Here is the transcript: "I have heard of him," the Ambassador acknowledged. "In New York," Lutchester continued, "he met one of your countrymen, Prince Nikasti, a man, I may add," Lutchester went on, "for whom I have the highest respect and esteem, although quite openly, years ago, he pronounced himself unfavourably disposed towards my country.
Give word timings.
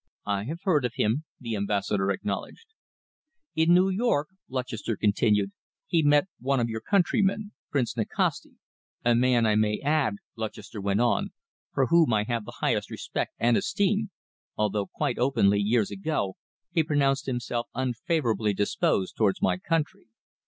"I 0.25 0.45
have 0.45 0.63
heard 0.63 0.83
of 0.83 0.95
him," 0.95 1.25
the 1.39 1.55
Ambassador 1.55 2.09
acknowledged. 2.09 2.69
"In 3.55 3.75
New 3.75 3.87
York," 3.89 4.29
Lutchester 4.49 4.97
continued, 4.97 5.51
"he 5.85 6.01
met 6.01 6.25
one 6.39 6.59
of 6.59 6.67
your 6.69 6.81
countrymen, 6.81 7.51
Prince 7.69 7.95
Nikasti, 7.95 8.55
a 9.05 9.13
man, 9.13 9.45
I 9.45 9.53
may 9.53 9.79
add," 9.79 10.15
Lutchester 10.35 10.81
went 10.81 11.01
on, 11.01 11.33
"for 11.71 11.85
whom 11.85 12.11
I 12.13 12.23
have 12.23 12.45
the 12.45 12.57
highest 12.61 12.89
respect 12.89 13.33
and 13.37 13.55
esteem, 13.55 14.09
although 14.57 14.87
quite 14.87 15.19
openly, 15.19 15.59
years 15.59 15.91
ago, 15.91 16.33
he 16.71 16.81
pronounced 16.81 17.27
himself 17.27 17.67
unfavourably 17.75 18.55
disposed 18.55 19.15
towards 19.15 19.39
my 19.39 19.57
country. 19.57 20.07